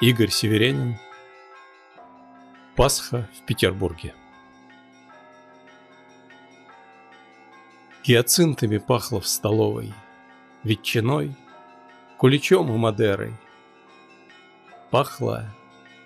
[0.00, 0.98] Игорь Северянин
[2.74, 4.12] Пасха в Петербурге
[8.02, 9.94] Гиацинтами пахло в столовой,
[10.64, 11.36] Ветчиной,
[12.18, 13.34] куличом и мадерой.
[14.90, 15.54] Пахло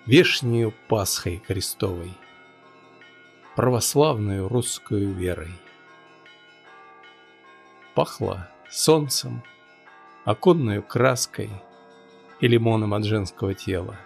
[0.05, 2.13] вешнею Пасхой Христовой,
[3.55, 5.51] Православную русскую верой.
[7.95, 9.43] Пахло солнцем,
[10.25, 11.49] оконную краской
[12.39, 13.97] И лимоном от женского тела.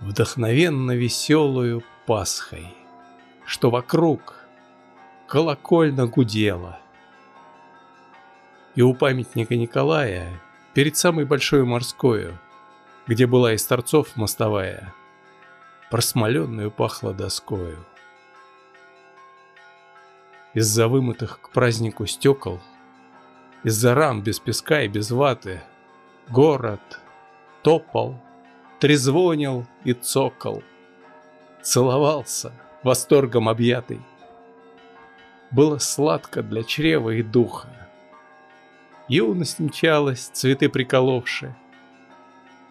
[0.00, 2.74] Вдохновенно веселую Пасхой,
[3.44, 4.44] Что вокруг
[5.26, 6.78] колокольно гудела.
[8.74, 10.40] И у памятника Николая
[10.74, 12.38] Перед самой большой морскою,
[13.06, 14.92] Где была из торцов мостовая,
[15.90, 17.84] Просмоленную пахло доскою.
[20.54, 22.60] Из-за вымытых к празднику стекол
[23.66, 25.60] из-за рам без песка и без ваты.
[26.28, 27.00] Город
[27.66, 28.14] топал,
[28.78, 30.62] трезвонил и цокал.
[31.62, 32.52] Целовался,
[32.84, 34.00] восторгом объятый.
[35.50, 37.68] Было сладко для чрева и духа.
[39.08, 41.56] Юность мчалась, цветы приколовши.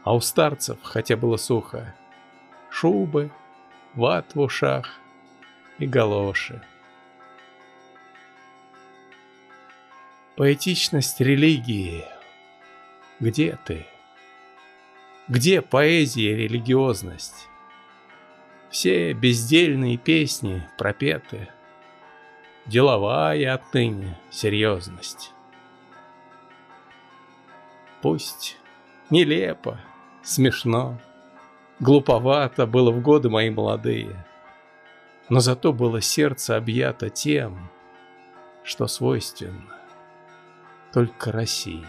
[0.06, 1.94] А у старцев, хотя было сухо,
[2.70, 3.32] Шубы,
[3.96, 4.98] ват в ушах
[5.78, 6.62] и галоши.
[10.38, 12.06] Поэтичность религии.
[13.20, 13.88] Где ты?
[15.28, 17.50] Где поэзия и религиозность?
[18.70, 21.50] Все бездельные песни пропеты.
[22.68, 25.32] Деловая отныне серьезность.
[28.04, 28.58] Пусть
[29.10, 29.80] нелепо,
[30.22, 31.02] смешно,
[31.80, 34.28] глуповато было в годы мои молодые,
[35.30, 37.72] но зато было сердце объято тем,
[38.64, 39.76] что свойственно
[40.94, 41.84] только России.